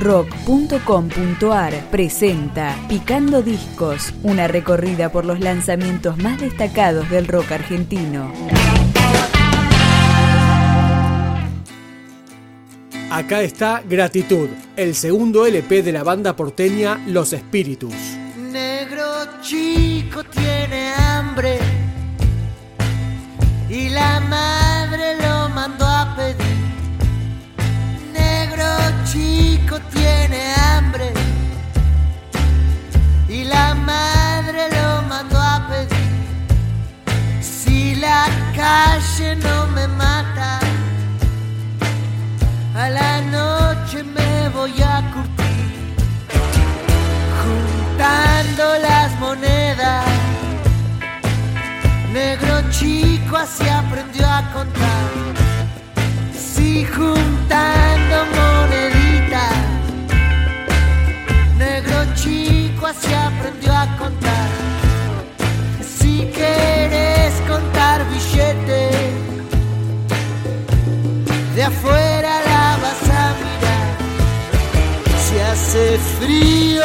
[0.00, 8.32] rock.com.ar presenta Picando Discos, una recorrida por los lanzamientos más destacados del rock argentino.
[13.10, 17.94] Acá está Gratitud, el segundo LP de la banda porteña Los Espíritus.
[18.38, 19.04] Negro
[19.42, 21.58] chico tiene hambre
[23.68, 24.69] y la madre
[29.12, 31.12] chico tiene hambre
[33.28, 37.42] y la madre lo mandó a pedir.
[37.42, 40.60] Si la calle no me mata,
[42.76, 45.96] a la noche me voy a curtir
[47.42, 50.04] juntando las monedas.
[52.12, 55.10] Negro chico así aprendió a contar.
[56.32, 57.89] Si juntando
[65.98, 68.94] Si quieres contar billetes,
[71.54, 73.88] de afuera la vas a mirar.
[75.24, 76.84] Si hace frío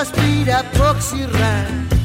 [0.00, 1.68] aspira Poxirran.
[1.84, 1.99] sube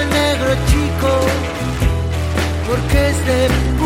[0.00, 1.10] el negro chico
[2.68, 3.77] porque es de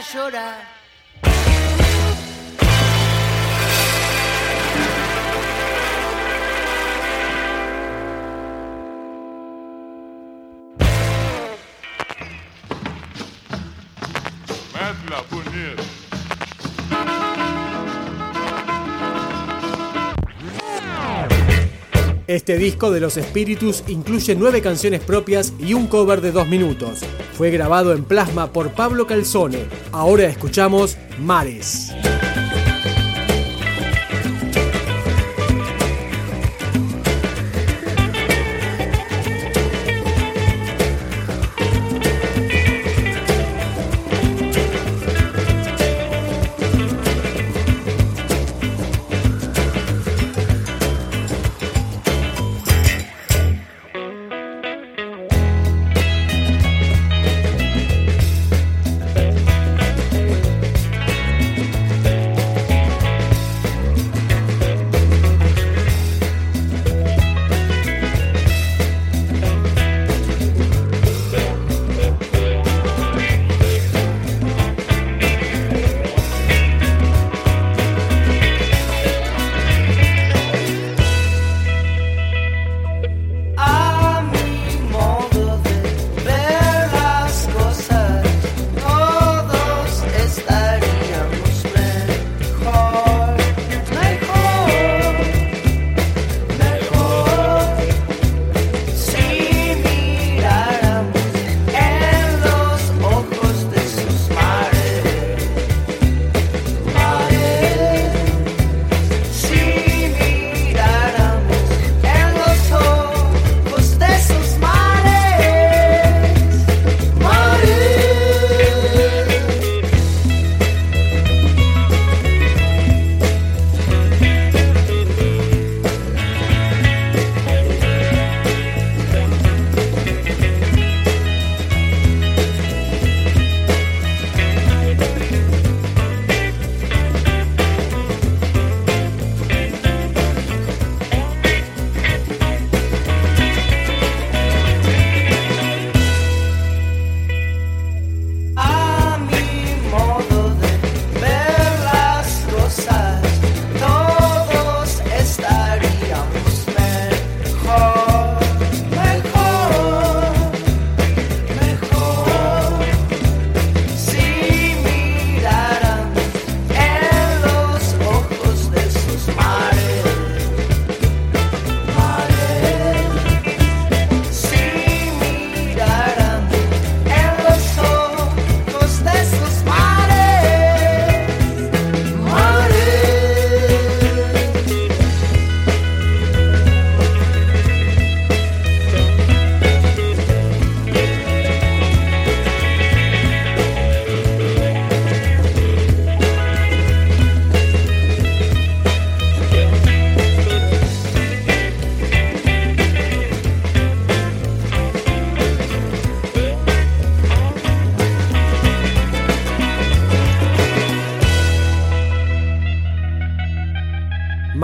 [0.00, 0.80] a llorar.
[22.30, 27.00] Este disco de Los Espíritus incluye nueve canciones propias y un cover de dos minutos.
[27.32, 29.64] Fue grabado en plasma por Pablo Calzone.
[29.90, 31.90] Ahora escuchamos Mares.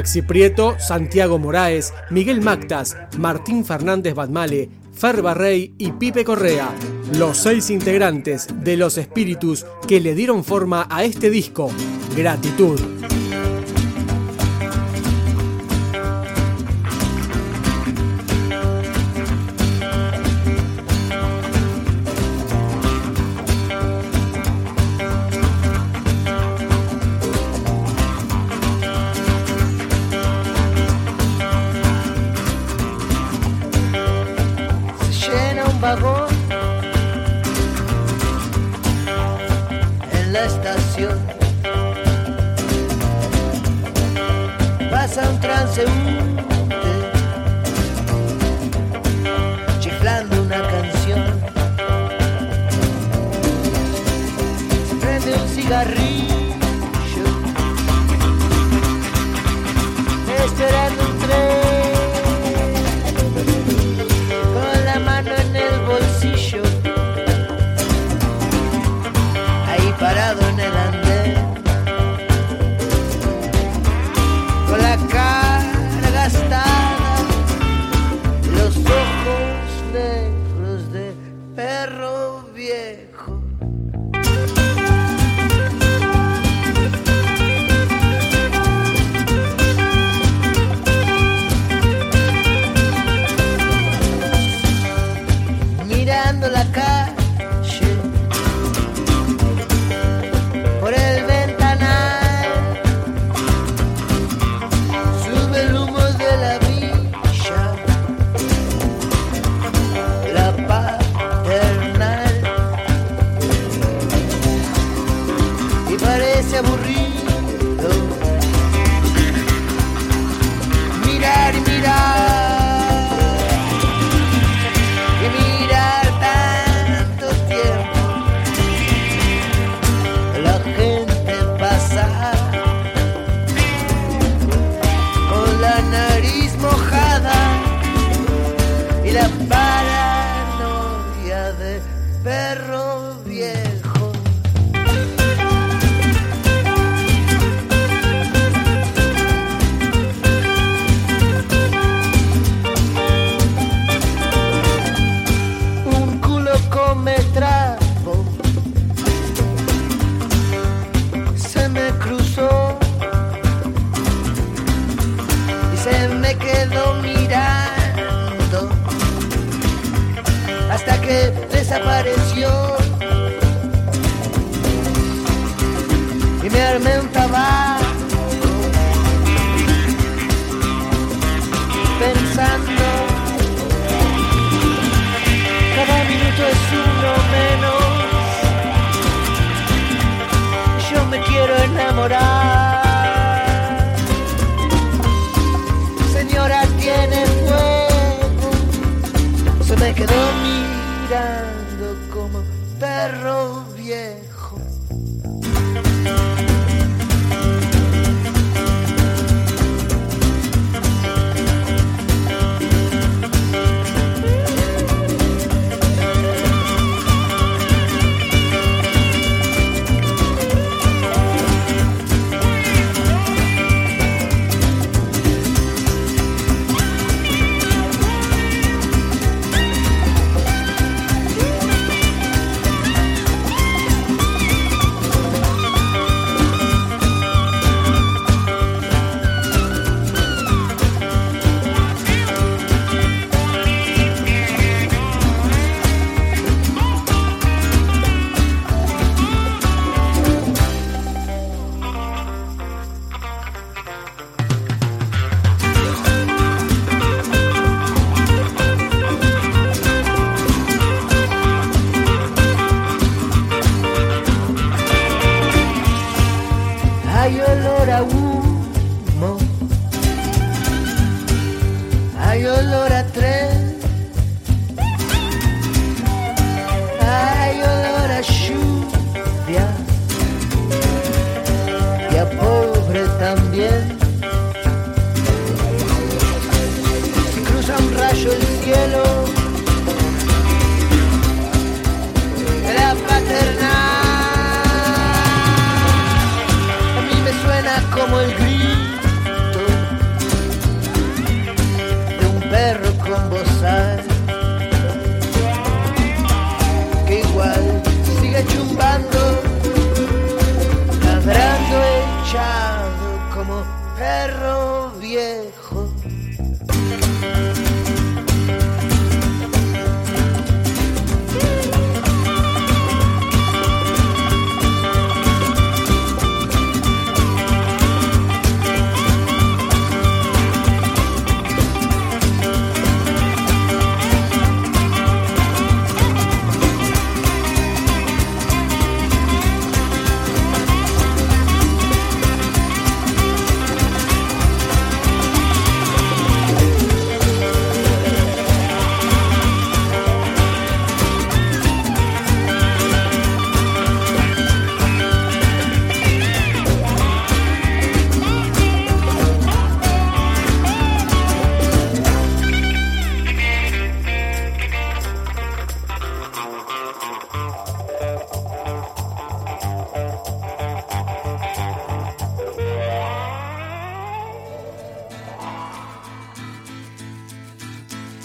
[0.00, 6.70] Maxi Prieto, Santiago Moraes, Miguel Mactas, Martín Fernández Badmale, Fer Barrey y Pipe Correa,
[7.18, 11.70] los seis integrantes de Los Espíritus que le dieron forma a este disco,
[12.16, 12.99] Gratitud.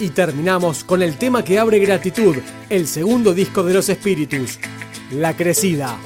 [0.06, 2.36] Y terminamos con el tema que abre Gratitud,
[2.70, 4.60] el segundo disco de los espíritus,
[5.10, 5.98] La Crecida.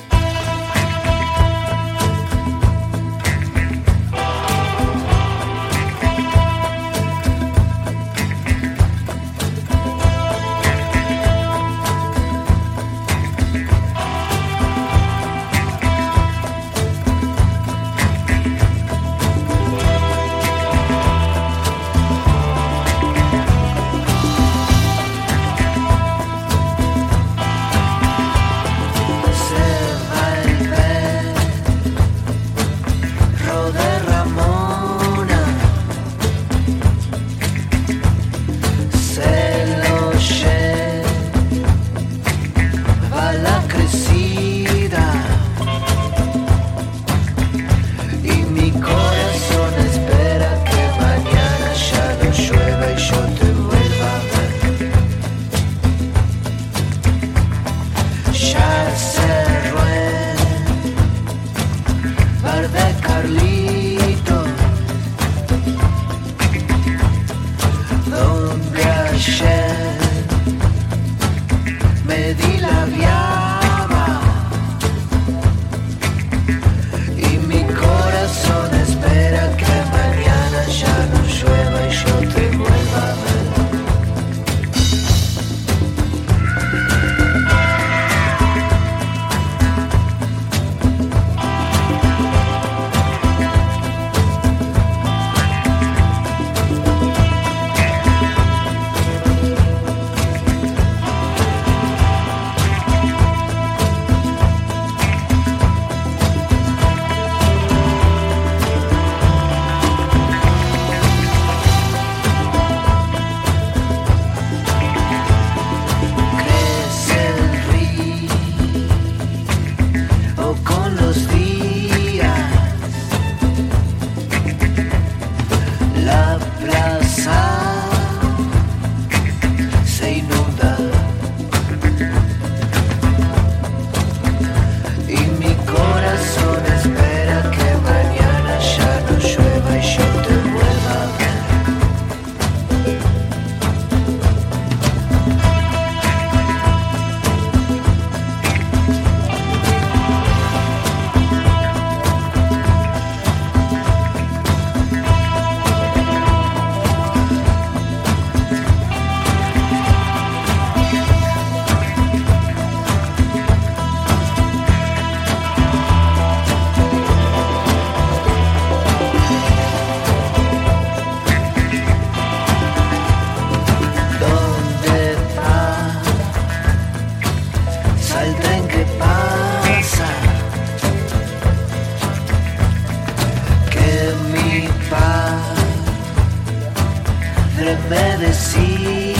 [187.76, 189.19] puede decir.